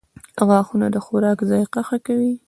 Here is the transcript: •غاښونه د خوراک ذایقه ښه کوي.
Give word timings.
•غاښونه 0.47 0.87
د 0.91 0.97
خوراک 1.05 1.39
ذایقه 1.49 1.81
ښه 1.87 1.97
کوي. 2.07 2.33